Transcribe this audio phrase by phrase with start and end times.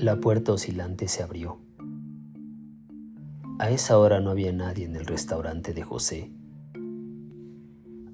[0.00, 1.58] La puerta oscilante se abrió.
[3.58, 6.32] A esa hora no había nadie en el restaurante de José.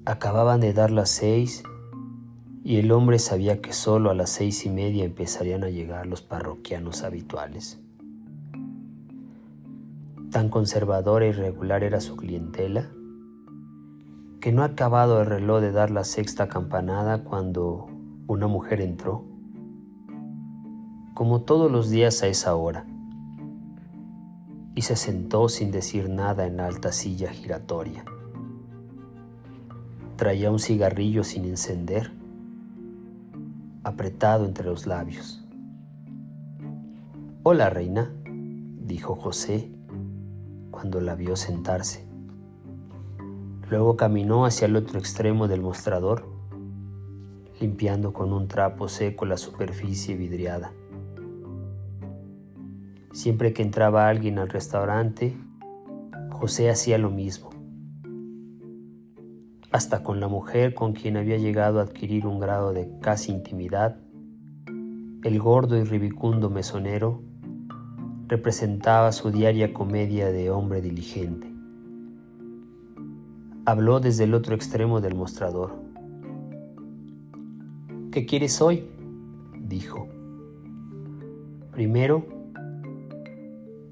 [0.03, 1.63] Acababan de dar las seis
[2.61, 6.21] y el hombre sabía que solo a las seis y media empezarían a llegar los
[6.21, 7.79] parroquianos habituales.
[10.29, 12.91] Tan conservadora y regular era su clientela
[14.41, 17.87] que no ha acabado el reloj de dar la sexta campanada cuando
[18.27, 19.36] una mujer entró
[21.17, 22.85] como todos los días a esa hora,
[24.75, 28.05] y se sentó sin decir nada en la alta silla giratoria.
[30.15, 32.11] Traía un cigarrillo sin encender,
[33.83, 35.43] apretado entre los labios.
[37.41, 38.11] Hola, reina,
[38.79, 39.71] dijo José
[40.69, 42.05] cuando la vio sentarse.
[43.71, 46.29] Luego caminó hacia el otro extremo del mostrador,
[47.59, 50.73] limpiando con un trapo seco la superficie vidriada.
[53.11, 55.37] Siempre que entraba alguien al restaurante,
[56.31, 57.49] José hacía lo mismo.
[59.71, 63.97] Hasta con la mujer con quien había llegado a adquirir un grado de casi intimidad,
[65.23, 67.21] el gordo y ribicundo mesonero
[68.27, 71.51] representaba su diaria comedia de hombre diligente.
[73.65, 75.75] Habló desde el otro extremo del mostrador.
[78.11, 78.87] ¿Qué quieres hoy?
[79.59, 80.07] dijo.
[81.71, 82.36] Primero,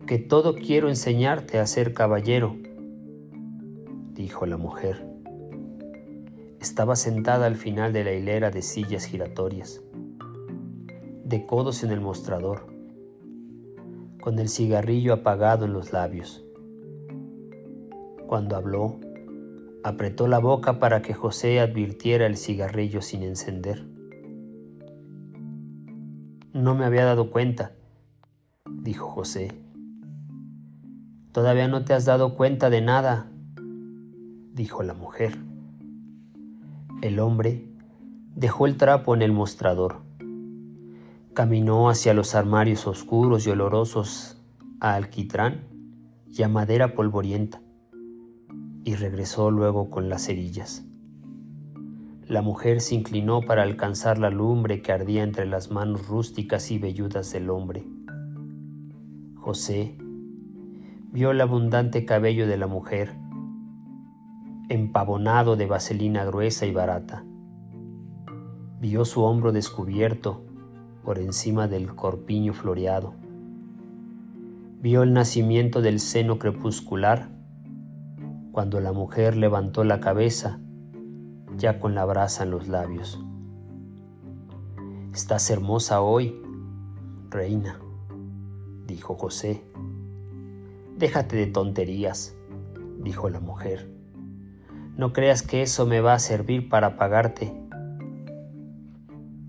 [0.06, 2.56] que todo quiero enseñarte a ser caballero,
[4.14, 5.04] dijo la mujer.
[6.60, 9.82] Estaba sentada al final de la hilera de sillas giratorias,
[11.24, 12.68] de codos en el mostrador,
[14.22, 16.46] con el cigarrillo apagado en los labios.
[18.28, 19.00] Cuando habló,
[19.84, 23.88] apretó la boca para que José advirtiera el cigarrillo sin encender.
[26.54, 27.72] No me había dado cuenta,
[28.66, 29.65] dijo José.
[31.36, 33.30] Todavía no te has dado cuenta de nada,
[34.54, 35.38] dijo la mujer.
[37.02, 37.68] El hombre
[38.34, 39.98] dejó el trapo en el mostrador.
[41.34, 44.42] Caminó hacia los armarios oscuros y olorosos
[44.80, 45.66] a alquitrán
[46.32, 47.62] y a madera polvorienta
[48.86, 50.86] y regresó luego con las cerillas.
[52.30, 56.80] La mujer se inclinó para alcanzar la lumbre que ardía entre las manos rústicas y
[56.80, 57.86] velludas del hombre.
[59.36, 59.98] José
[61.16, 63.16] vio el abundante cabello de la mujer,
[64.68, 67.24] empavonado de vaselina gruesa y barata.
[68.82, 70.44] Vio su hombro descubierto
[71.06, 73.14] por encima del corpiño floreado.
[74.82, 77.30] Vio el nacimiento del seno crepuscular
[78.52, 80.60] cuando la mujer levantó la cabeza
[81.56, 83.24] ya con la brasa en los labios.
[85.14, 86.42] Estás hermosa hoy,
[87.30, 87.80] reina,
[88.86, 89.64] dijo José
[90.98, 92.38] Déjate de tonterías,
[93.00, 93.92] dijo la mujer.
[94.96, 97.54] No creas que eso me va a servir para pagarte.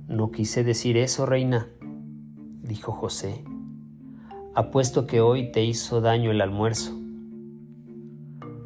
[0.08, 1.68] No quise decir eso, reina,
[2.62, 3.44] dijo José.
[4.56, 6.98] Apuesto que hoy te hizo daño el almuerzo.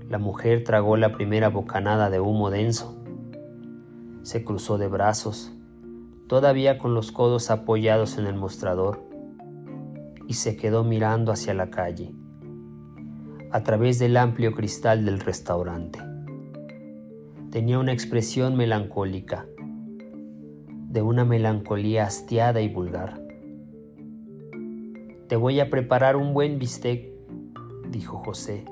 [0.09, 3.05] La mujer tragó la primera bocanada de humo denso.
[4.23, 5.53] Se cruzó de brazos,
[6.29, 9.07] todavía con los codos apoyados en el mostrador,
[10.27, 12.15] y se quedó mirando hacia la calle
[13.53, 15.99] a través del amplio cristal del restaurante.
[17.51, 19.47] Tenía una expresión melancólica,
[20.89, 23.21] de una melancolía hastiada y vulgar.
[25.27, 27.11] Te voy a preparar un buen bistec,
[27.91, 28.65] dijo José.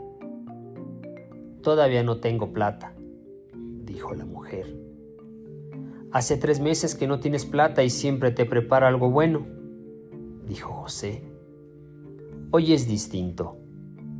[1.62, 2.95] Todavía no tengo plata,
[3.84, 4.77] dijo la mujer.
[6.12, 9.45] Hace tres meses que no tienes plata y siempre te prepara algo bueno,
[10.47, 11.22] dijo José.
[12.50, 13.59] Hoy es distinto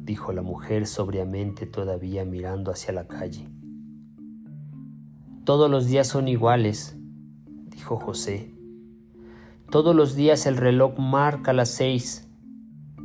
[0.09, 3.47] dijo la mujer sobriamente todavía mirando hacia la calle.
[5.45, 6.97] Todos los días son iguales,
[7.67, 8.55] dijo José.
[9.71, 12.27] Todos los días el reloj marca las seis.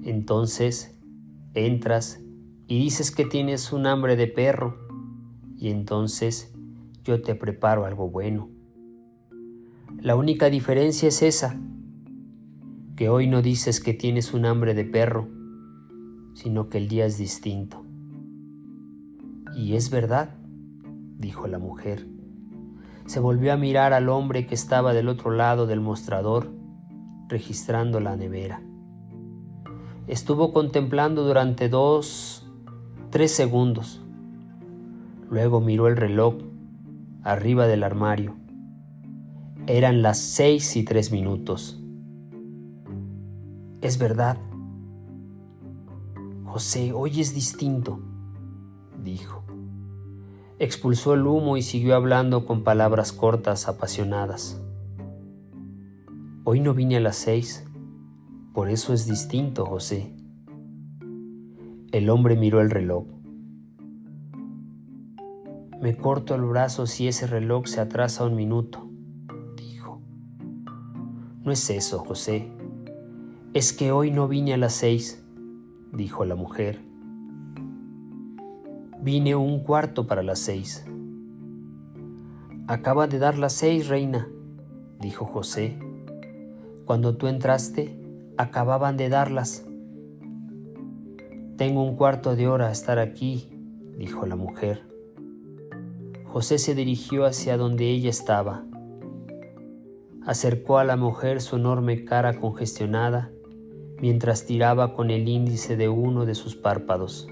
[0.06, 0.98] Entonces
[1.54, 2.22] entras
[2.68, 4.78] y dices que tienes un hambre de perro
[5.58, 6.54] y entonces
[7.04, 8.50] yo te preparo algo bueno.
[10.00, 11.60] La única diferencia es esa,
[12.96, 15.43] que hoy no dices que tienes un hambre de perro,
[16.34, 17.84] sino que el día es distinto.
[19.56, 20.36] Y es verdad,
[21.18, 22.08] dijo la mujer.
[23.06, 26.50] Se volvió a mirar al hombre que estaba del otro lado del mostrador,
[27.28, 28.62] registrando la nevera.
[30.08, 32.46] Estuvo contemplando durante dos,
[33.10, 34.02] tres segundos.
[35.30, 36.36] Luego miró el reloj
[37.24, 38.36] arriba del armario.
[39.66, 41.82] Eran las seis y tres minutos.
[43.82, 44.38] Es verdad.
[46.54, 48.00] José, hoy es distinto,
[49.04, 49.44] dijo.
[50.60, 54.62] Expulsó el humo y siguió hablando con palabras cortas, apasionadas.
[56.44, 57.66] Hoy no vine a las seis,
[58.54, 60.14] por eso es distinto, José.
[61.92, 63.08] El hombre miró el reloj.
[65.82, 68.88] Me corto el brazo si ese reloj se atrasa un minuto,
[69.58, 70.04] dijo.
[71.44, 72.48] No es eso, José.
[73.56, 75.23] Es que hoy no vine a las seis,
[75.94, 76.80] dijo la mujer.
[79.02, 80.86] Vine un cuarto para las seis.
[82.68, 84.28] Acaba de dar las seis, reina,
[85.00, 85.78] dijo José.
[86.86, 88.00] Cuando tú entraste,
[88.38, 89.66] acababan de darlas.
[91.58, 93.50] Tengo un cuarto de hora a estar aquí,
[93.98, 94.88] dijo la mujer.
[96.26, 98.64] José se dirigió hacia donde ella estaba.
[100.26, 103.30] Acercó a la mujer su enorme cara congestionada
[104.04, 107.26] mientras tiraba con el índice de uno de sus párpados.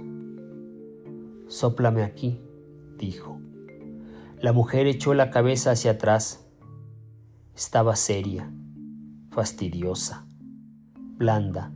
[1.50, 2.39] Sóplame aquí,
[2.97, 3.41] dijo.
[4.39, 6.47] La mujer echó la cabeza hacia atrás.
[7.53, 8.53] Estaba seria,
[9.31, 10.25] fastidiosa,
[11.18, 11.73] blanda,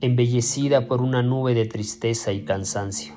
[0.00, 3.14] embellecida por una nube de tristeza y cansancio.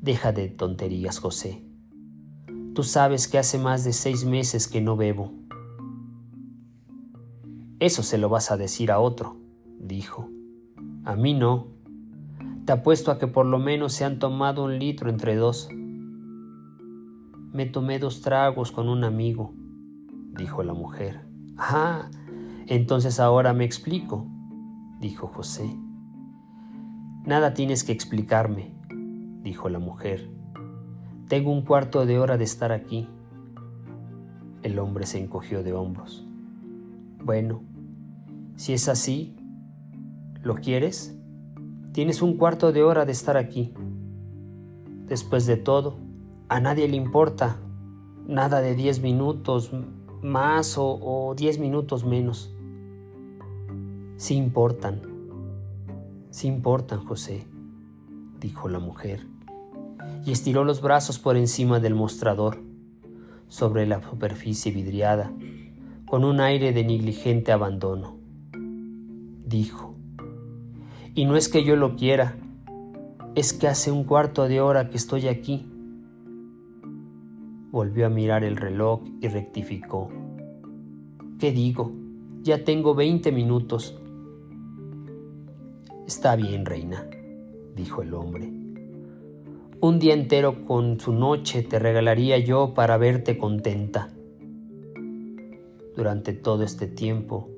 [0.00, 1.64] Deja de tonterías, José.
[2.76, 5.32] Tú sabes que hace más de seis meses que no bebo.
[7.82, 9.36] Eso se lo vas a decir a otro,
[9.80, 10.28] dijo.
[11.04, 11.66] A mí no.
[12.64, 15.68] Te apuesto a que por lo menos se han tomado un litro entre dos.
[17.52, 19.52] Me tomé dos tragos con un amigo,
[20.38, 21.26] dijo la mujer.
[21.58, 22.08] Ah,
[22.68, 24.28] entonces ahora me explico,
[25.00, 25.68] dijo José.
[27.26, 28.72] Nada tienes que explicarme
[29.42, 30.30] dijo la mujer.
[31.26, 33.08] Tengo un cuarto de hora de estar aquí.
[34.62, 36.24] El hombre se encogió de hombros.
[37.24, 37.62] Bueno,
[38.56, 39.36] si es así,
[40.42, 41.16] ¿lo quieres?
[41.92, 43.74] Tienes un cuarto de hora de estar aquí.
[45.06, 45.96] Después de todo,
[46.48, 47.58] a nadie le importa
[48.26, 49.72] nada de diez minutos
[50.22, 52.54] más o, o diez minutos menos.
[54.16, 55.02] Sí importan,
[56.30, 57.46] sí importan, José,
[58.40, 59.26] dijo la mujer
[60.24, 62.60] y estiró los brazos por encima del mostrador,
[63.48, 65.32] sobre la superficie vidriada,
[66.06, 68.21] con un aire de negligente abandono.
[69.52, 69.94] Dijo,
[71.14, 72.38] y no es que yo lo quiera,
[73.34, 75.66] es que hace un cuarto de hora que estoy aquí.
[77.70, 80.08] Volvió a mirar el reloj y rectificó.
[81.38, 81.92] ¿Qué digo?
[82.40, 83.98] Ya tengo veinte minutos.
[86.06, 87.06] Está bien, reina,
[87.76, 88.62] dijo el hombre
[89.82, 94.10] un día entero con su noche te regalaría yo para verte contenta.
[95.96, 97.51] Durante todo este tiempo,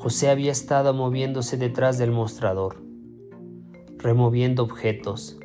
[0.00, 2.80] José había estado moviéndose detrás del mostrador,
[3.96, 5.40] removiendo objetos,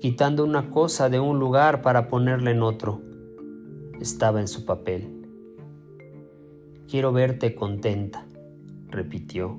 [0.00, 3.02] quitando una cosa de un lugar para ponerla en otro.
[4.00, 5.26] Estaba en su papel.
[6.86, 8.24] Quiero verte contenta,
[8.86, 9.58] repitió.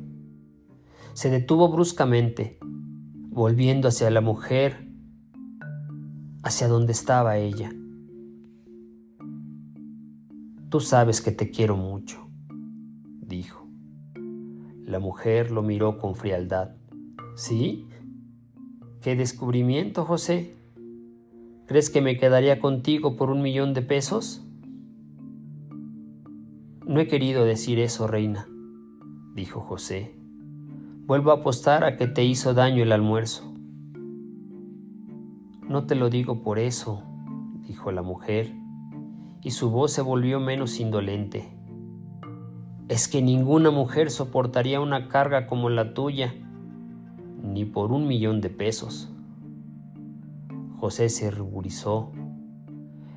[1.12, 4.88] Se detuvo bruscamente, volviendo hacia la mujer
[6.44, 7.74] hacia donde estaba ella.
[10.70, 12.26] Tú sabes que te quiero mucho,
[13.20, 13.69] dijo.
[14.90, 16.72] La mujer lo miró con frialdad.
[17.36, 17.88] ¿Sí?
[19.02, 20.58] ¿Qué descubrimiento, José?
[21.68, 24.44] ¿Crees que me quedaría contigo por un millón de pesos?
[26.88, 28.48] No he querido decir eso, reina,
[29.36, 30.16] dijo José.
[31.06, 33.54] Vuelvo a apostar a que te hizo daño el almuerzo.
[35.68, 37.04] No te lo digo por eso,
[37.68, 38.56] dijo la mujer,
[39.44, 41.59] y su voz se volvió menos indolente.
[42.90, 46.34] Es que ninguna mujer soportaría una carga como la tuya,
[47.44, 49.14] ni por un millón de pesos.
[50.80, 52.12] José se ruborizó,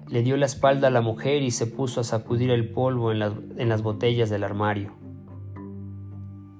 [0.08, 3.22] le dio la espalda a la mujer y se puso a sacudir el polvo en
[3.56, 4.92] en las botellas del armario.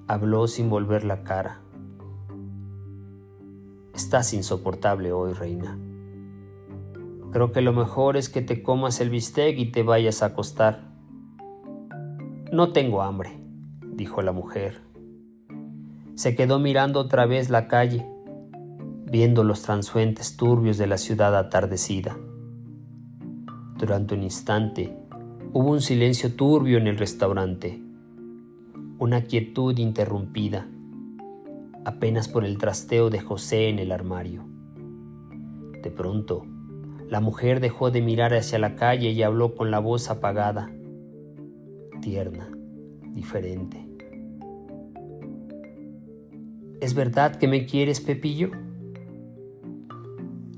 [0.07, 1.61] Habló sin volver la cara.
[3.93, 5.77] Estás insoportable hoy, reina.
[7.31, 10.92] Creo que lo mejor es que te comas el bistec y te vayas a acostar.
[12.53, 13.31] No tengo hambre,
[13.95, 14.79] dijo la mujer.
[16.13, 18.05] Se quedó mirando otra vez la calle,
[19.09, 22.15] viendo los transuentes turbios de la ciudad atardecida.
[23.79, 24.95] Durante un instante
[25.51, 27.81] hubo un silencio turbio en el restaurante,
[28.99, 30.67] una quietud interrumpida
[31.85, 34.45] apenas por el trasteo de José en el armario.
[35.81, 36.45] De pronto,
[37.09, 40.71] la mujer dejó de mirar hacia la calle y habló con la voz apagada,
[42.03, 42.51] tierna,
[43.13, 43.87] diferente.
[46.81, 48.51] ¿Es verdad que me quieres, Pepillo?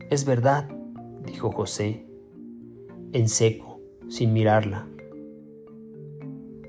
[0.09, 0.67] Es verdad,
[1.23, 2.07] dijo José,
[3.13, 4.87] en seco, sin mirarla.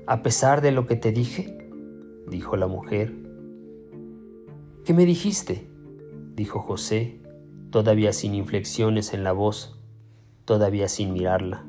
[0.05, 1.57] A pesar de lo que te dije,
[2.29, 3.15] dijo la mujer.
[4.85, 5.67] ¿Qué me dijiste?
[6.35, 7.19] dijo José,
[7.71, 9.79] todavía sin inflexiones en la voz,
[10.45, 11.65] todavía sin mirarla.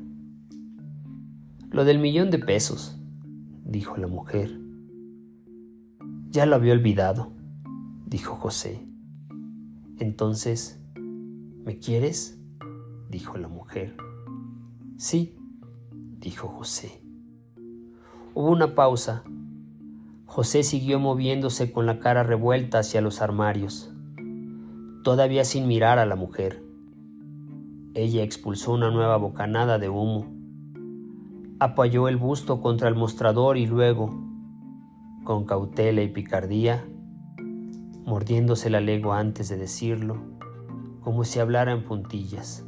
[1.71, 2.98] Lo del millón de pesos,
[3.69, 4.59] dijo la mujer.
[6.29, 7.39] Ya lo había olvidado
[8.09, 8.87] dijo José.
[9.99, 12.41] Entonces, ¿me quieres?
[13.09, 13.95] dijo la mujer.
[14.97, 15.37] Sí,
[16.19, 17.03] dijo José.
[18.33, 19.23] Hubo una pausa.
[20.25, 23.91] José siguió moviéndose con la cara revuelta hacia los armarios,
[25.03, 26.63] todavía sin mirar a la mujer.
[27.95, 30.38] Ella expulsó una nueva bocanada de humo.
[31.61, 34.09] Apoyó el busto contra el mostrador y luego,
[35.25, 36.87] con cautela y picardía,
[38.05, 40.21] mordiéndose la lengua antes de decirlo,
[41.01, 42.65] como si hablara en puntillas.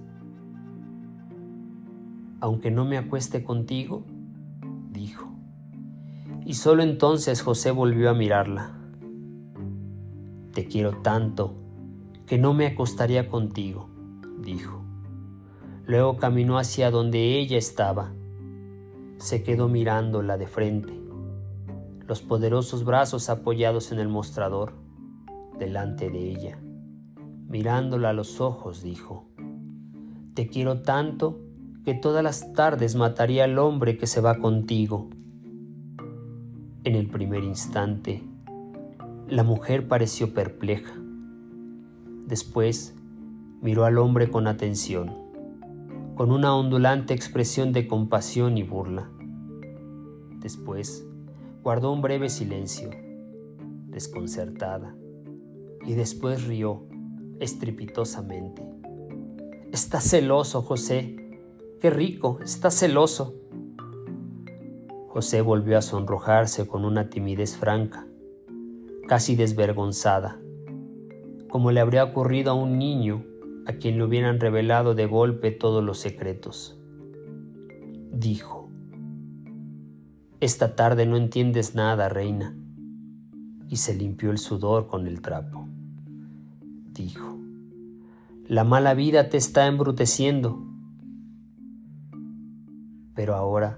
[2.42, 4.04] Aunque no me acueste contigo,
[4.90, 5.32] dijo.
[6.46, 8.78] Y solo entonces José volvió a mirarla.
[10.52, 11.56] Te quiero tanto
[12.26, 13.90] que no me acostaría contigo,
[14.44, 14.84] dijo.
[15.86, 18.12] Luego caminó hacia donde ella estaba.
[19.22, 21.00] Se quedó mirándola de frente,
[22.08, 24.74] los poderosos brazos apoyados en el mostrador
[25.60, 26.60] delante de ella.
[27.48, 29.30] Mirándola a los ojos, dijo,
[30.34, 31.40] Te quiero tanto
[31.86, 35.12] que todas las tardes mataría al hombre que se va contigo.
[36.84, 38.24] En el primer instante,
[39.30, 40.96] la mujer pareció perpleja.
[42.26, 42.96] Después
[43.62, 45.14] miró al hombre con atención,
[46.22, 49.10] con una ondulante expresión de compasión y burla.
[50.38, 51.04] Después
[51.64, 52.92] guardó un breve silencio,
[53.88, 54.96] desconcertada
[55.84, 56.86] y después rió
[57.40, 58.62] estrepitosamente.
[59.72, 61.16] Está celoso, José.
[61.80, 63.34] Qué rico, está celoso.
[65.08, 68.06] José volvió a sonrojarse con una timidez franca,
[69.08, 70.40] casi desvergonzada,
[71.50, 73.26] como le habría ocurrido a un niño
[73.72, 76.80] a quien le hubieran revelado de golpe todos los secretos.
[78.12, 78.70] Dijo,
[80.40, 82.56] Esta tarde no entiendes nada, reina,
[83.68, 85.68] y se limpió el sudor con el trapo
[86.94, 87.40] dijo,
[88.48, 90.64] la mala vida te está embruteciendo.
[93.16, 93.78] Pero ahora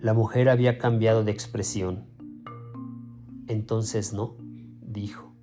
[0.00, 2.04] la mujer había cambiado de expresión.
[3.46, 4.36] Entonces no,
[4.80, 5.34] dijo,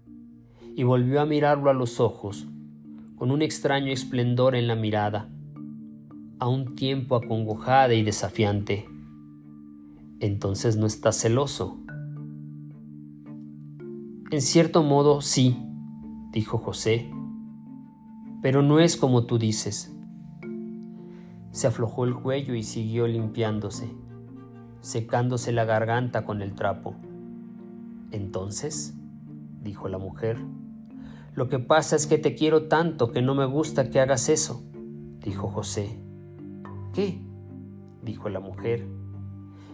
[0.76, 2.48] y volvió a mirarlo a los ojos,
[3.24, 5.30] con un extraño esplendor en la mirada,
[6.40, 8.86] a un tiempo acongojada y desafiante.
[10.20, 11.78] Entonces no está celoso.
[14.30, 15.58] En cierto modo sí,
[16.34, 17.10] dijo José,
[18.42, 19.96] pero no es como tú dices.
[21.52, 23.90] Se aflojó el cuello y siguió limpiándose,
[24.82, 26.98] secándose la garganta con el trapo.
[28.12, 28.98] Entonces,
[29.62, 30.40] dijo la mujer,
[31.36, 34.64] lo que pasa es que te quiero tanto que no me gusta que hagas eso,
[35.20, 36.00] dijo José.
[36.94, 37.20] ¿Qué?
[38.04, 38.86] dijo la mujer.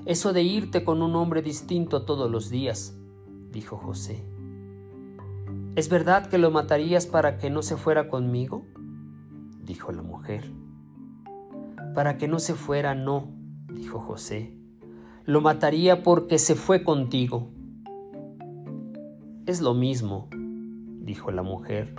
[0.05, 2.97] Eso de irte con un hombre distinto todos los días,
[3.51, 4.23] dijo José.
[5.75, 8.65] ¿Es verdad que lo matarías para que no se fuera conmigo?
[9.61, 10.51] dijo la mujer.
[11.93, 13.27] Para que no se fuera, no,
[13.73, 14.55] dijo José.
[15.25, 17.49] Lo mataría porque se fue contigo.
[19.45, 20.29] Es lo mismo,
[21.09, 21.95] dijo la mujer.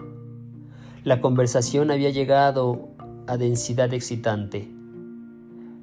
[1.02, 2.90] La conversación había llegado
[3.26, 4.72] a densidad excitante.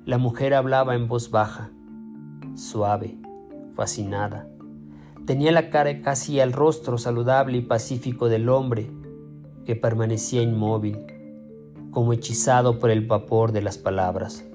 [0.06, 1.70] La mujer hablaba en voz baja,
[2.56, 3.18] suave,
[3.76, 4.48] fascinada
[5.26, 8.90] Tenía la cara casi al rostro saludable y pacífico del hombre,
[9.66, 11.00] que permanecía inmóvil,
[11.92, 14.46] como hechizado por el vapor de las palabras.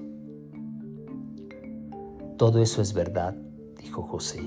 [2.39, 3.35] Todo eso es verdad,
[3.79, 4.41] dijo José.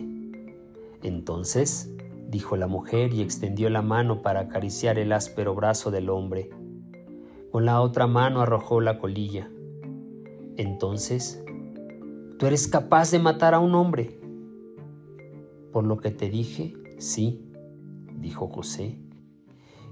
[1.05, 1.96] Entonces,
[2.29, 6.51] dijo la mujer y extendió la mano para acariciar el áspero brazo del hombre.
[7.51, 9.51] Con la otra mano arrojó la colilla.
[10.57, 11.43] Entonces,
[12.39, 14.21] tú eres capaz de matar a un hombre.
[15.73, 17.51] Por lo que te dije, sí,
[18.19, 18.99] dijo José,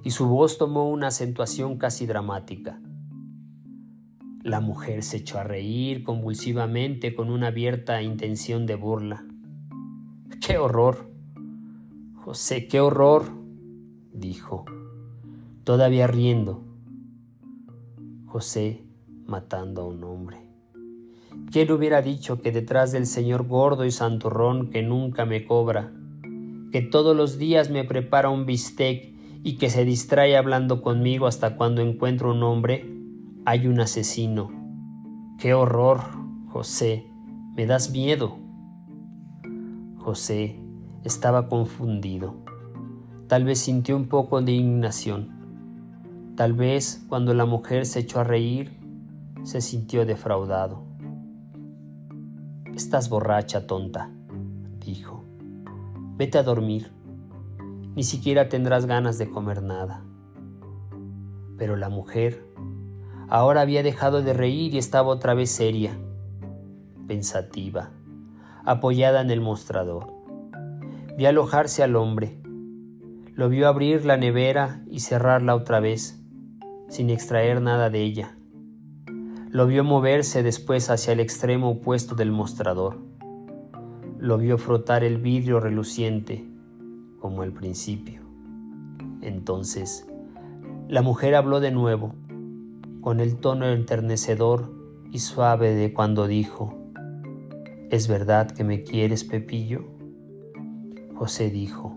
[0.03, 2.81] y su voz tomó una acentuación casi dramática.
[4.43, 9.25] La mujer se echó a reír convulsivamente con una abierta intención de burla.
[10.47, 11.14] ¡Qué horror!
[12.25, 13.25] José, qué horror,
[14.15, 14.65] dijo,
[15.63, 16.65] todavía riendo.
[18.25, 18.83] José
[19.27, 20.39] matando a un hombre.
[21.53, 25.93] ¿Quién hubiera dicho que detrás del señor gordo y santurrón que nunca me cobra,
[26.73, 29.13] que todos los días me prepara un bistec
[29.43, 32.91] y que se distrae hablando conmigo hasta cuando encuentro un hombre,
[33.45, 34.51] hay un asesino.
[35.39, 36.01] ¡Qué horror,
[36.49, 37.05] José!
[37.55, 38.39] Me das miedo.
[39.99, 40.64] José
[41.05, 42.35] estaba confundido.
[43.29, 45.29] Tal vez sintió un poco de indignación.
[46.37, 48.77] Tal vez cuando la mujer se echó a reír,
[49.43, 50.83] se sintió defraudado.
[52.75, 54.11] Estás borracha, tonta,
[54.81, 55.25] dijo.
[56.17, 56.91] Vete a dormir.
[57.95, 60.03] Ni siquiera tendrás ganas de comer nada.
[61.59, 62.49] Pero la mujer
[63.29, 65.97] ahora había dejado de reír y estaba otra vez seria,
[67.07, 67.91] pensativa,
[68.65, 70.14] apoyada en el mostrador.
[71.17, 72.41] Vi alojarse al hombre.
[73.35, 76.21] Lo vio abrir la nevera y cerrarla otra vez,
[76.89, 78.37] sin extraer nada de ella.
[79.49, 82.99] Lo vio moverse después hacia el extremo opuesto del mostrador.
[84.19, 86.45] Lo vio frotar el vidrio reluciente,
[87.21, 88.23] como al principio.
[89.23, 90.09] Entonces,
[90.89, 92.17] la mujer habló de nuevo,
[93.01, 94.75] con el tono enternecedor
[95.13, 96.77] y suave de cuando dijo,
[97.89, 99.94] ¿Es verdad que me quieres, Pepillo?
[101.15, 101.97] José dijo.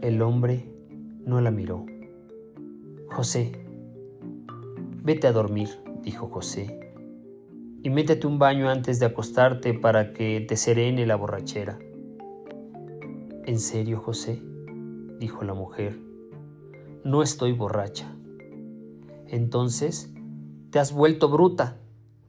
[0.00, 0.72] El hombre
[1.26, 1.84] no la miró.
[3.08, 3.50] José,
[5.02, 5.70] vete a dormir,
[6.02, 6.78] dijo José,
[7.82, 11.80] y métete un baño antes de acostarte para que te serene la borrachera.
[13.44, 14.40] ¿En serio, José?
[15.18, 15.98] dijo la mujer.
[17.02, 18.14] No estoy borracha.
[19.26, 20.14] Entonces,
[20.70, 21.76] te has vuelto bruta,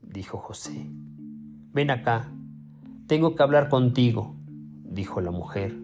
[0.01, 0.89] dijo José.
[1.71, 2.33] Ven acá,
[3.05, 4.40] tengo que hablar contigo
[4.91, 5.75] dijo la mujer.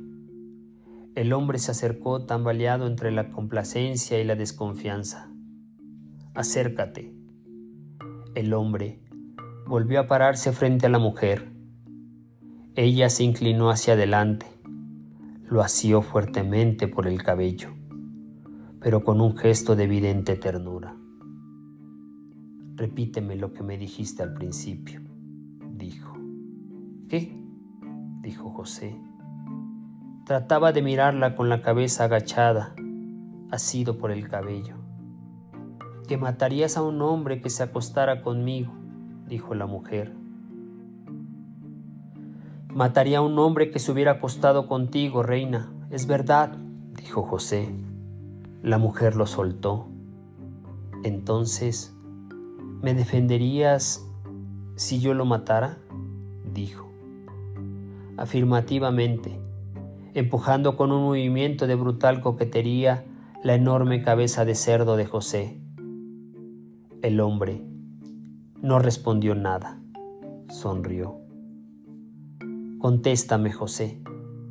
[1.16, 5.32] El hombre se acercó tambaleado entre la complacencia y la desconfianza.
[6.36, 7.14] Acércate.
[8.36, 9.00] El hombre
[9.66, 11.52] volvió a pararse frente a la mujer.
[12.76, 14.46] Ella se inclinó hacia adelante,
[15.50, 17.70] lo asió fuertemente por el cabello,
[18.80, 20.96] pero con un gesto de evidente ternura.
[22.76, 25.02] Repíteme lo que me dijiste al principio,
[25.74, 26.16] dijo.
[27.10, 27.47] ¿Qué?
[28.28, 28.94] Dijo José.
[30.26, 32.76] Trataba de mirarla con la cabeza agachada,
[33.52, 34.76] asido por el cabello.
[36.10, 38.74] Que matarías a un hombre que se acostara conmigo,
[39.28, 40.14] dijo la mujer.
[42.68, 45.72] Mataría a un hombre que se hubiera acostado contigo, reina.
[45.90, 46.58] Es verdad,
[46.98, 47.74] dijo José.
[48.62, 49.88] La mujer lo soltó.
[51.06, 51.96] Entonces,
[52.82, 54.06] ¿me defenderías
[54.76, 55.78] si yo lo matara?
[56.54, 56.87] dijo
[58.18, 59.40] afirmativamente,
[60.14, 63.06] empujando con un movimiento de brutal coquetería
[63.44, 65.62] la enorme cabeza de cerdo de José.
[67.02, 67.64] El hombre
[68.62, 69.80] no respondió nada,
[70.50, 71.20] sonrió.
[72.80, 74.02] Contéstame, José,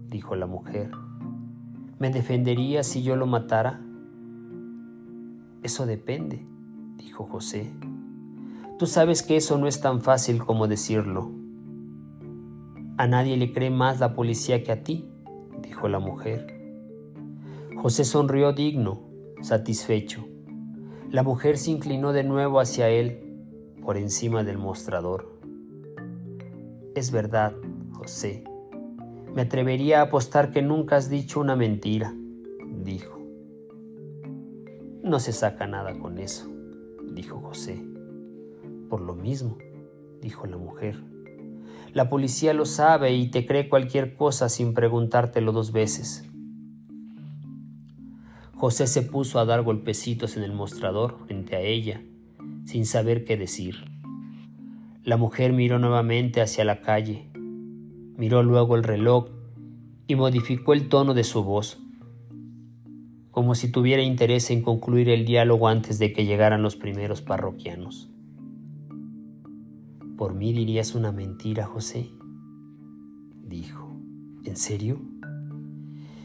[0.08, 0.90] dijo la mujer.
[1.98, 3.80] ¿Me defendería si yo lo matara?
[5.62, 6.46] Eso depende,
[6.96, 7.72] dijo José.
[8.78, 11.35] Tú sabes que eso no es tan fácil como decirlo.
[12.98, 15.06] A nadie le cree más la policía que a ti,
[15.60, 16.46] dijo la mujer.
[17.76, 19.02] José sonrió digno,
[19.42, 20.24] satisfecho.
[21.10, 23.20] La mujer se inclinó de nuevo hacia él,
[23.82, 25.38] por encima del mostrador.
[26.94, 27.52] Es verdad,
[27.92, 28.44] José.
[29.34, 32.14] Me atrevería a apostar que nunca has dicho una mentira,
[32.82, 33.20] dijo.
[35.02, 36.50] No se saca nada con eso,
[37.12, 37.78] dijo José.
[38.88, 39.58] Por lo mismo,
[40.22, 40.96] dijo la mujer.
[41.96, 46.28] La policía lo sabe y te cree cualquier cosa sin preguntártelo dos veces.
[48.54, 52.02] José se puso a dar golpecitos en el mostrador frente a ella,
[52.66, 53.76] sin saber qué decir.
[55.04, 57.30] La mujer miró nuevamente hacia la calle,
[58.18, 59.30] miró luego el reloj
[60.06, 61.78] y modificó el tono de su voz,
[63.30, 68.10] como si tuviera interés en concluir el diálogo antes de que llegaran los primeros parroquianos.
[70.16, 72.10] ¿Por mí dirías una mentira, José?
[73.42, 74.00] Dijo,
[74.44, 74.98] ¿en serio?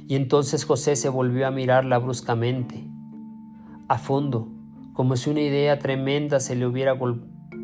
[0.07, 2.87] Y entonces José se volvió a mirarla bruscamente,
[3.89, 4.47] a fondo,
[4.93, 6.97] como si una idea tremenda se le hubiera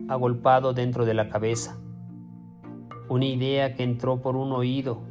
[0.10, 1.78] agolpado dentro de la cabeza.
[3.08, 5.04] Una idea que entró por un oído,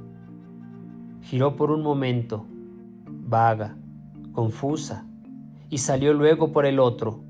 [1.22, 2.44] giró por un momento,
[3.06, 3.78] vaga,
[4.32, 5.06] confusa,
[5.70, 7.24] y salió luego por el otro,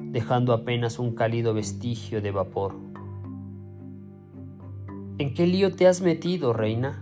[0.00, 2.91] dejando apenas un cálido vestigio de vapor.
[5.22, 7.00] ¿En qué lío te has metido, reina?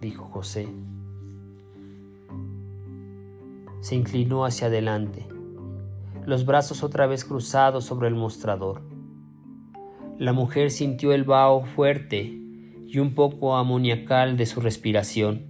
[0.00, 0.68] dijo José.
[3.80, 5.26] Se inclinó hacia adelante,
[6.26, 8.82] los brazos otra vez cruzados sobre el mostrador.
[10.16, 12.38] La mujer sintió el vaho fuerte
[12.86, 15.48] y un poco amoniacal de su respiración,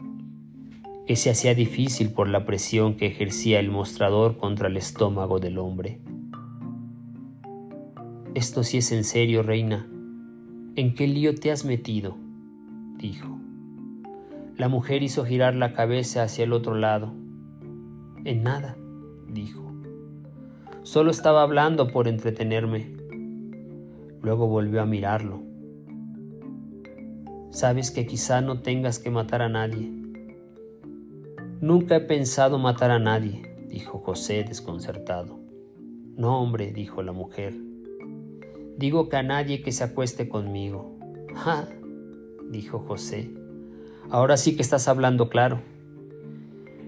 [1.06, 5.58] que se hacía difícil por la presión que ejercía el mostrador contra el estómago del
[5.58, 6.00] hombre.
[8.34, 9.90] Esto sí es en serio, reina.
[10.76, 12.18] ¿En qué lío te has metido?
[12.98, 13.38] dijo.
[14.58, 17.14] La mujer hizo girar la cabeza hacia el otro lado.
[18.24, 18.76] En nada,
[19.26, 19.72] dijo.
[20.82, 22.94] Solo estaba hablando por entretenerme.
[24.20, 25.42] Luego volvió a mirarlo.
[27.50, 29.90] Sabes que quizá no tengas que matar a nadie.
[31.62, 35.40] Nunca he pensado matar a nadie, dijo José desconcertado.
[36.16, 37.65] No, hombre, dijo la mujer.
[38.76, 40.98] Digo que a nadie que se acueste conmigo.
[41.34, 41.68] ¡Ja!
[42.50, 43.30] dijo José.
[44.10, 45.62] Ahora sí que estás hablando claro.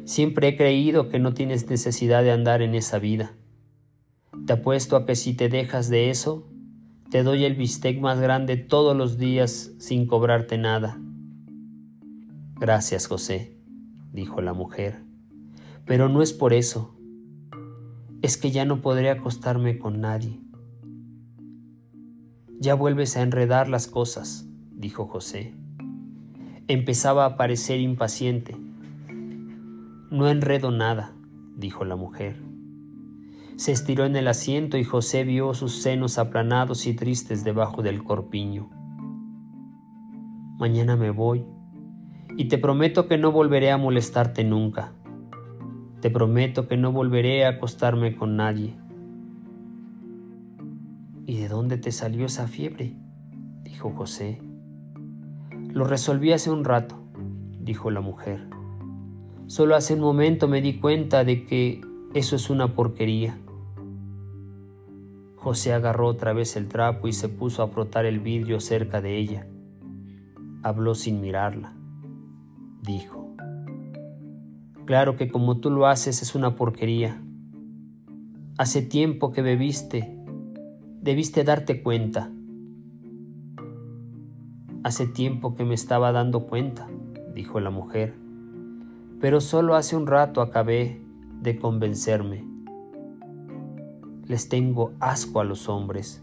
[0.05, 3.33] Siempre he creído que no tienes necesidad de andar en esa vida.
[4.47, 6.47] Te apuesto a que si te dejas de eso,
[7.11, 10.99] te doy el bistec más grande todos los días sin cobrarte nada.
[12.57, 13.57] Gracias, José,
[14.13, 15.03] dijo la mujer.
[15.87, 16.95] Pero no es por eso.
[18.21, 20.39] Es que ya no podré acostarme con nadie.
[22.61, 25.55] Ya vuelves a enredar las cosas, dijo José.
[26.67, 28.57] Empezaba a parecer impaciente.
[30.11, 31.15] No enredo nada,
[31.57, 32.43] dijo la mujer.
[33.55, 38.03] Se estiró en el asiento y José vio sus senos aplanados y tristes debajo del
[38.03, 38.71] corpiño.
[40.59, 41.45] Mañana me voy
[42.37, 44.95] y te prometo que no volveré a molestarte nunca.
[46.01, 48.77] Te prometo que no volveré a acostarme con nadie.
[51.29, 52.97] ¿Y de dónde te salió esa fiebre?
[53.63, 54.41] dijo José.
[55.69, 56.97] Lo resolví hace un rato,
[57.61, 58.49] dijo la mujer.
[59.47, 61.83] Solo hace un momento me di cuenta de que
[62.15, 63.39] eso es una porquería.
[65.37, 69.19] José agarró otra vez el trapo y se puso a frotar el vidrio cerca de
[69.19, 69.47] ella.
[70.63, 71.75] Habló sin mirarla.
[72.81, 73.37] Dijo,
[74.87, 77.23] Claro que como tú lo haces es una porquería.
[78.57, 80.18] Hace tiempo que bebiste.
[81.01, 82.29] Debiste darte cuenta.
[84.83, 86.89] Hace tiempo que me estaba dando cuenta,
[87.35, 88.17] dijo la mujer,
[89.21, 91.01] pero solo hace un rato acabé
[91.41, 92.45] de convencerme.
[94.27, 96.21] Les tengo asco a los hombres.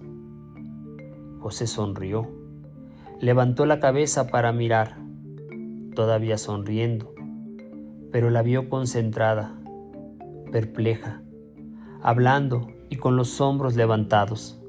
[1.40, 2.28] José sonrió.
[3.22, 4.98] Levantó la cabeza para mirar,
[5.96, 7.16] todavía sonriendo,
[8.12, 9.56] pero la vio concentrada,
[10.52, 11.22] perpleja,
[12.02, 14.62] hablando y con los hombros levantados,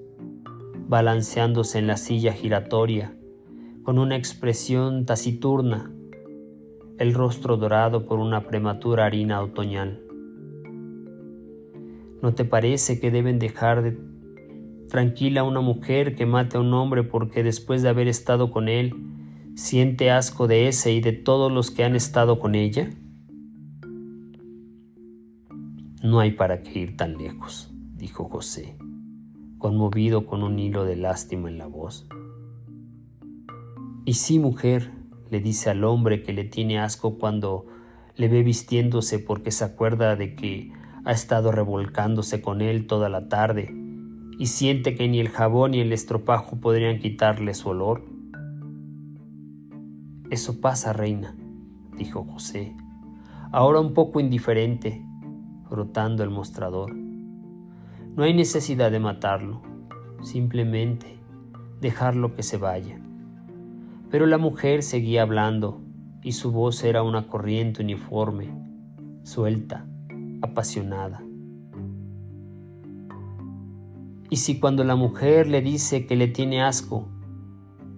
[0.88, 3.16] balanceándose en la silla giratoria,
[3.82, 5.92] con una expresión taciturna,
[6.98, 10.02] el rostro dorado por una prematura harina otoñal.
[12.22, 13.98] ¿No te parece que deben dejar de
[14.88, 18.68] tranquila a una mujer que mate a un hombre porque después de haber estado con
[18.68, 18.94] él
[19.54, 22.90] siente asco de ese y de todos los que han estado con ella?
[26.02, 28.76] No hay para qué ir tan lejos, dijo José,
[29.58, 32.06] conmovido con un hilo de lástima en la voz.
[34.04, 34.92] Y sí, mujer,
[35.30, 37.66] le dice al hombre que le tiene asco cuando
[38.14, 40.72] le ve vistiéndose porque se acuerda de que
[41.04, 43.74] ha estado revolcándose con él toda la tarde
[44.38, 48.04] y siente que ni el jabón ni el estropajo podrían quitarle su olor.
[50.30, 51.36] Eso pasa, reina,
[51.96, 52.74] dijo José,
[53.52, 55.04] ahora un poco indiferente,
[55.68, 57.05] frotando el mostrador.
[58.16, 59.60] No hay necesidad de matarlo,
[60.22, 61.18] simplemente
[61.82, 62.98] dejarlo que se vaya.
[64.10, 65.82] Pero la mujer seguía hablando
[66.22, 68.48] y su voz era una corriente uniforme,
[69.22, 69.86] suelta,
[70.40, 71.22] apasionada.
[74.30, 77.06] Y si cuando la mujer le dice que le tiene asco,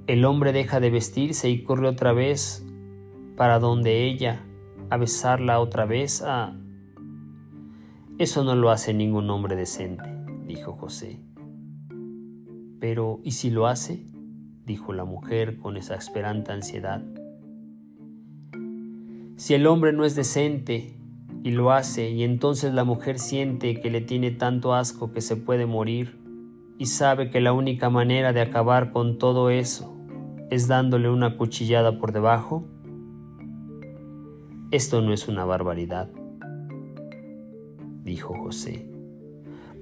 [0.08, 2.66] el hombre deja de vestirse y corre otra vez
[3.36, 4.44] para donde ella,
[4.90, 6.56] a besarla otra vez, a...
[8.18, 10.04] Eso no lo hace ningún hombre decente,
[10.46, 11.20] dijo José.
[12.80, 14.04] Pero, ¿y si lo hace?
[14.66, 17.02] dijo la mujer con exasperante ansiedad.
[19.36, 20.98] Si el hombre no es decente,
[21.42, 25.36] y lo hace y entonces la mujer siente que le tiene tanto asco que se
[25.36, 26.18] puede morir
[26.78, 29.96] y sabe que la única manera de acabar con todo eso
[30.50, 32.66] es dándole una cuchillada por debajo?
[34.70, 36.10] Esto no es una barbaridad,
[38.08, 38.88] dijo José.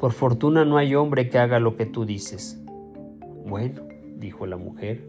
[0.01, 2.61] Por fortuna no hay hombre que haga lo que tú dices.
[3.47, 3.83] Bueno,
[4.17, 5.09] dijo la mujer,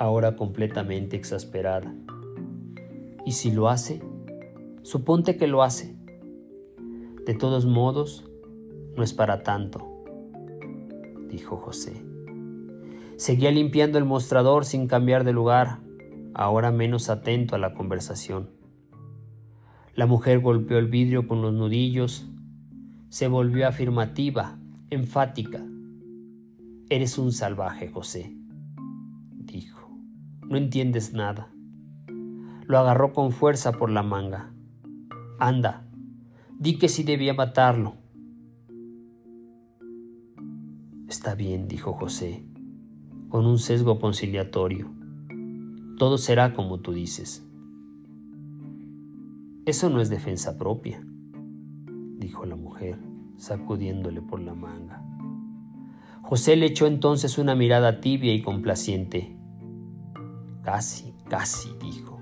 [0.00, 1.94] ahora completamente exasperada.
[3.24, 4.02] ¿Y si lo hace?
[4.82, 5.94] Suponte que lo hace.
[7.24, 8.28] De todos modos,
[8.96, 10.04] no es para tanto,
[11.28, 12.02] dijo José.
[13.16, 15.78] Seguía limpiando el mostrador sin cambiar de lugar,
[16.34, 18.57] ahora menos atento a la conversación.
[19.98, 22.24] La mujer golpeó el vidrio con los nudillos,
[23.08, 24.56] se volvió afirmativa,
[24.90, 25.66] enfática.
[26.88, 28.32] Eres un salvaje, José,
[29.34, 29.90] dijo.
[30.46, 31.50] No entiendes nada.
[32.68, 34.52] Lo agarró con fuerza por la manga.
[35.40, 35.84] Anda,
[36.60, 37.96] di que sí debía matarlo.
[41.08, 42.44] Está bien, dijo José,
[43.30, 44.92] con un sesgo conciliatorio.
[45.98, 47.47] Todo será como tú dices.
[49.68, 51.04] Eso no es defensa propia,
[52.16, 52.98] dijo la mujer,
[53.36, 55.04] sacudiéndole por la manga.
[56.22, 59.36] José le echó entonces una mirada tibia y complaciente.
[60.62, 62.18] Casi, casi, dijo,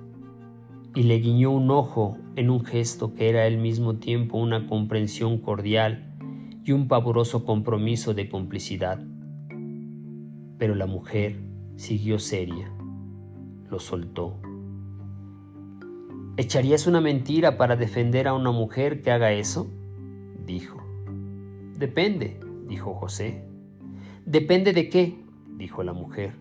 [0.93, 5.39] y le guiñó un ojo en un gesto que era al mismo tiempo una comprensión
[5.39, 6.17] cordial
[6.65, 8.99] y un pavoroso compromiso de complicidad.
[10.59, 11.39] Pero la mujer
[11.77, 12.73] siguió seria,
[13.71, 14.41] lo soltó
[16.39, 19.71] ¿Echarías una mentira para defender a una mujer que haga eso?
[20.45, 20.83] dijo.
[21.79, 23.49] Depende, dijo José.
[24.27, 25.19] ¿Depende de qué?
[25.57, 26.35] dijo la mujer.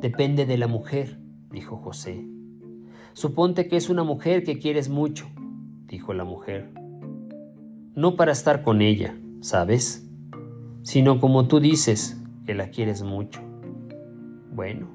[0.00, 1.18] Depende de la mujer,
[1.50, 2.26] dijo José.
[3.12, 5.26] Suponte que es una mujer que quieres mucho,
[5.86, 6.72] dijo la mujer.
[7.94, 10.08] No para estar con ella, ¿sabes?
[10.80, 13.42] Sino como tú dices, que la quieres mucho.
[14.54, 14.88] Bueno,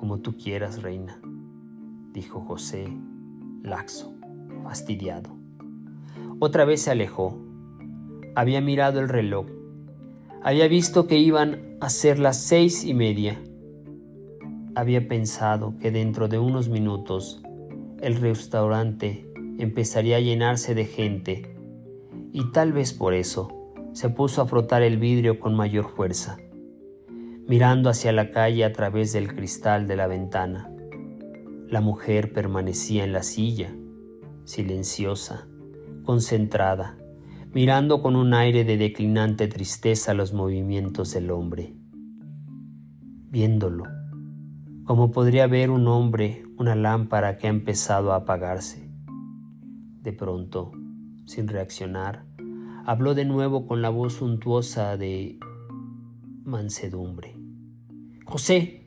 [0.00, 1.20] como tú quieras, reina,
[2.12, 2.88] dijo José
[3.62, 4.14] laxo,
[4.62, 5.30] fastidiado.
[6.40, 7.38] Otra vez se alejó.
[8.34, 9.46] Había mirado el reloj.
[10.42, 13.42] Había visto que iban a ser las seis y media.
[14.74, 17.42] Había pensado que dentro de unos minutos
[18.00, 21.56] el restaurante empezaría a llenarse de gente
[22.32, 23.48] y tal vez por eso
[23.92, 26.38] se puso a frotar el vidrio con mayor fuerza,
[27.48, 30.70] mirando hacia la calle a través del cristal de la ventana.
[31.68, 33.76] La mujer permanecía en la silla,
[34.44, 35.46] silenciosa,
[36.02, 36.96] concentrada,
[37.52, 41.74] mirando con un aire de declinante tristeza los movimientos del hombre.
[43.30, 43.84] Viéndolo,
[44.84, 48.90] como podría ver un hombre una lámpara que ha empezado a apagarse.
[50.02, 50.72] De pronto,
[51.26, 52.24] sin reaccionar,
[52.86, 55.38] habló de nuevo con la voz suntuosa de
[56.44, 57.36] mansedumbre.
[58.24, 58.77] José,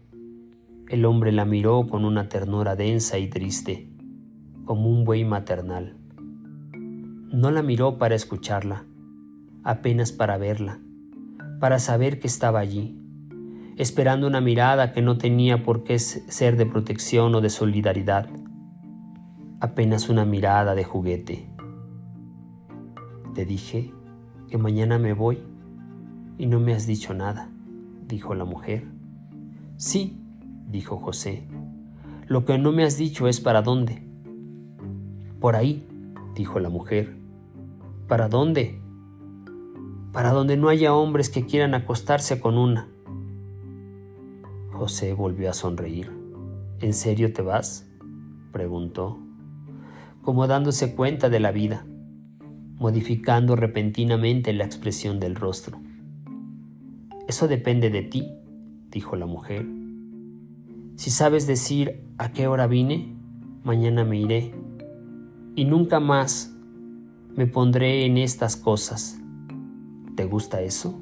[0.91, 3.89] el hombre la miró con una ternura densa y triste,
[4.65, 5.95] como un buey maternal.
[7.31, 8.83] No la miró para escucharla,
[9.63, 10.81] apenas para verla,
[11.61, 12.99] para saber que estaba allí,
[13.77, 18.27] esperando una mirada que no tenía por qué ser de protección o de solidaridad,
[19.61, 21.47] apenas una mirada de juguete.
[23.33, 23.93] Te dije
[24.49, 25.39] que mañana me voy
[26.37, 27.49] y no me has dicho nada,
[28.07, 28.83] dijo la mujer.
[29.77, 30.20] Sí,
[30.71, 31.47] dijo José.
[32.27, 34.07] Lo que no me has dicho es para dónde.
[35.39, 35.87] Por ahí,
[36.35, 37.17] dijo la mujer.
[38.07, 38.81] ¿Para dónde?
[40.13, 42.87] Para donde no haya hombres que quieran acostarse con una.
[44.71, 46.11] José volvió a sonreír.
[46.79, 47.87] ¿En serio te vas?
[48.51, 49.17] preguntó,
[50.23, 51.85] como dándose cuenta de la vida,
[52.75, 55.79] modificando repentinamente la expresión del rostro.
[57.27, 58.27] Eso depende de ti,
[58.89, 59.80] dijo la mujer.
[61.01, 63.15] Si sabes decir a qué hora vine,
[63.63, 64.53] mañana me iré.
[65.55, 66.55] Y nunca más
[67.35, 69.19] me pondré en estas cosas.
[70.15, 71.01] ¿Te gusta eso?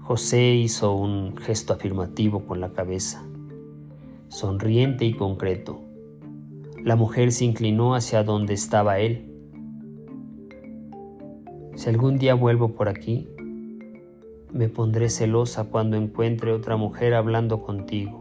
[0.00, 3.22] José hizo un gesto afirmativo con la cabeza,
[4.28, 5.82] sonriente y concreto.
[6.82, 9.34] La mujer se inclinó hacia donde estaba él.
[11.74, 13.28] Si algún día vuelvo por aquí,
[14.50, 18.19] me pondré celosa cuando encuentre otra mujer hablando contigo,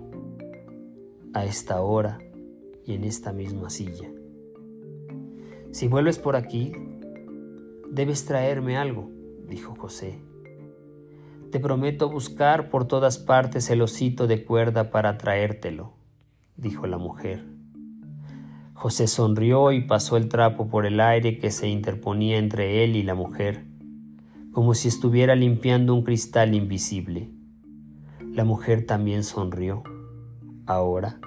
[1.33, 2.19] a esta hora
[2.85, 4.09] y en esta misma silla.
[5.71, 6.73] Si vuelves por aquí,
[7.89, 9.09] debes traerme algo,
[9.47, 10.19] dijo José.
[11.51, 15.93] Te prometo buscar por todas partes el osito de cuerda para traértelo,
[16.57, 17.45] dijo la mujer.
[18.73, 23.03] José sonrió y pasó el trapo por el aire que se interponía entre él y
[23.03, 23.69] la mujer
[24.51, 27.29] como si estuviera limpiando un cristal invisible.
[28.33, 29.83] La mujer también sonrió,
[30.69, 31.19] ahora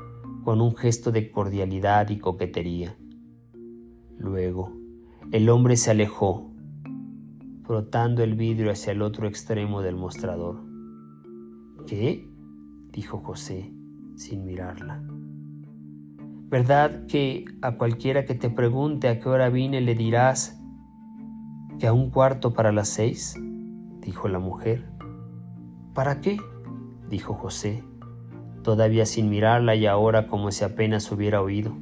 [0.44, 2.96] con un gesto de cordialidad y coquetería.
[4.16, 4.72] Luego,
[5.30, 6.52] el hombre se alejó,
[7.64, 10.62] frotando el vidrio hacia el otro extremo del mostrador.
[11.86, 12.28] ¿Qué?
[12.92, 13.72] dijo José,
[14.16, 15.02] sin mirarla.
[16.48, 20.60] ¿Verdad que a cualquiera que te pregunte a qué hora vine le dirás
[21.86, 23.36] a un cuarto para las seis?
[24.00, 24.88] dijo la mujer.
[25.94, 26.38] ¿Para qué?
[27.08, 27.84] dijo José,
[28.62, 31.72] todavía sin mirarla y ahora como si apenas hubiera oído.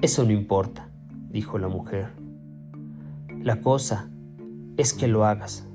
[0.00, 0.88] Eso no importa,
[1.30, 2.08] dijo la mujer.
[3.42, 4.08] La cosa
[4.76, 5.68] es que lo hagas.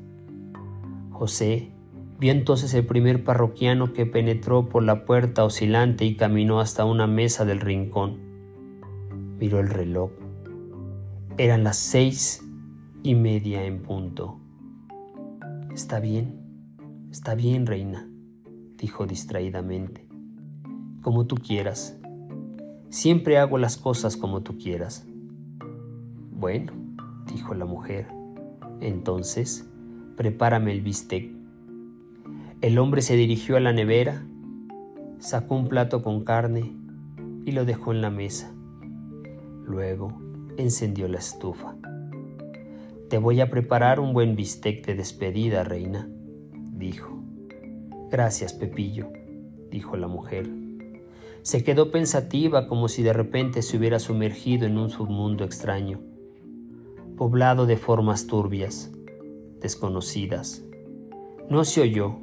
[1.11, 1.71] José
[2.19, 7.07] vio entonces el primer parroquiano que penetró por la puerta oscilante y caminó hasta una
[7.07, 8.19] mesa del rincón.
[9.39, 10.11] Miró el reloj.
[11.37, 12.43] Eran las seis
[13.03, 14.39] y media en punto.
[15.73, 16.41] Está bien,
[17.09, 18.08] está bien, reina,
[18.79, 20.07] dijo distraídamente.
[21.01, 21.99] Como tú quieras.
[22.89, 25.05] Siempre hago las cosas como tú quieras.
[26.31, 26.73] Bueno,
[27.31, 28.07] dijo la mujer.
[28.79, 29.69] Entonces,
[30.15, 31.31] prepárame el bistec.
[32.61, 34.25] El hombre se dirigió a la nevera,
[35.19, 36.73] sacó un plato con carne
[37.45, 38.53] y lo dejó en la mesa.
[39.65, 40.19] Luego
[40.57, 41.75] encendió la estufa.
[43.09, 46.07] Te voy a preparar un buen bistec de despedida, reina,
[46.73, 47.18] dijo.
[48.11, 49.11] Gracias, Pepillo,
[49.69, 50.49] dijo la mujer.
[51.43, 55.99] Se quedó pensativa como si de repente se hubiera sumergido en un submundo extraño,
[57.17, 58.91] poblado de formas turbias,
[59.61, 60.63] desconocidas.
[61.49, 62.19] No se oyó.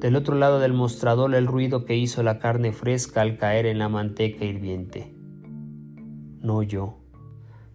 [0.00, 3.78] Del otro lado del mostrador el ruido que hizo la carne fresca al caer en
[3.78, 5.14] la manteca hirviente.
[6.40, 6.94] No oyó.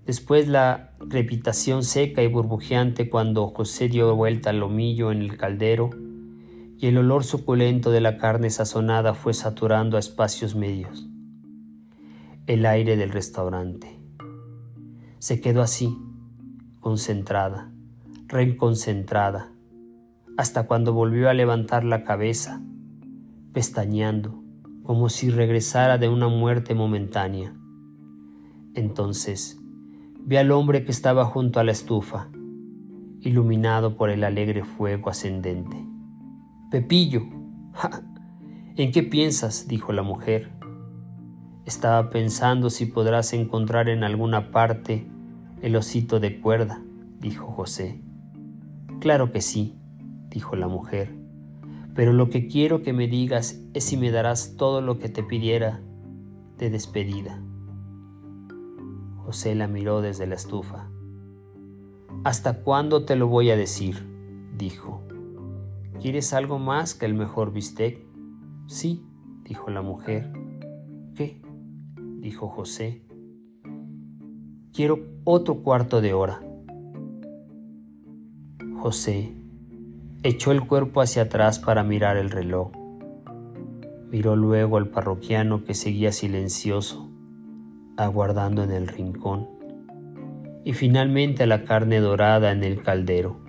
[0.05, 5.89] Después la crepitación seca y burbujeante cuando José dio vuelta al lomillo en el caldero
[6.83, 11.07] y el olor suculento de la carne sazonada fue saturando a espacios medios.
[12.45, 13.97] El aire del restaurante.
[15.17, 15.97] Se quedó así,
[16.81, 17.71] concentrada,
[18.27, 19.53] reconcentrada,
[20.35, 22.61] hasta cuando volvió a levantar la cabeza,
[23.53, 24.43] pestañeando,
[24.83, 27.55] como si regresara de una muerte momentánea.
[28.73, 29.57] Entonces,
[30.25, 32.27] Vi al hombre que estaba junto a la estufa,
[33.21, 35.92] iluminado por el alegre fuego ascendente.
[36.73, 37.21] Pepillo.
[38.77, 39.67] ¿En qué piensas?
[39.67, 40.49] dijo la mujer.
[41.65, 45.05] Estaba pensando si podrás encontrar en alguna parte
[45.61, 46.81] el osito de cuerda,
[47.19, 48.01] dijo José.
[48.99, 49.75] Claro que sí,
[50.31, 51.15] dijo la mujer,
[51.93, 55.21] pero lo que quiero que me digas es si me darás todo lo que te
[55.21, 55.79] pidiera
[56.57, 57.39] de despedida.
[59.17, 60.89] José la miró desde la estufa.
[62.23, 64.09] ¿Hasta cuándo te lo voy a decir?
[64.57, 65.03] dijo.
[66.03, 67.97] ¿Quieres algo más que el mejor bistec?
[68.67, 69.05] Sí,
[69.45, 70.33] dijo la mujer.
[71.15, 71.41] ¿Qué?
[72.19, 73.05] dijo José.
[74.73, 76.41] Quiero otro cuarto de hora.
[78.81, 79.33] José
[80.23, 82.73] echó el cuerpo hacia atrás para mirar el reloj.
[84.11, 87.09] Miró luego al parroquiano que seguía silencioso
[87.95, 89.47] aguardando en el rincón,
[90.65, 93.42] y finalmente a la carne dorada en el caldero.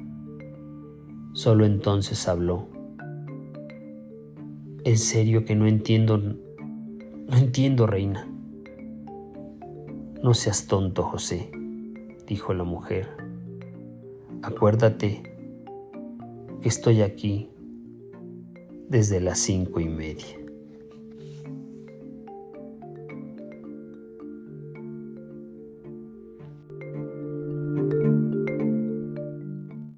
[1.35, 2.69] Solo entonces habló.
[4.85, 8.29] En serio que no entiendo, no entiendo, reina.
[10.23, 11.51] No seas tonto, José,
[12.29, 13.09] dijo la mujer.
[14.43, 15.35] Acuérdate
[16.63, 17.51] que estoy aquí
[18.89, 20.44] desde las cinco y media.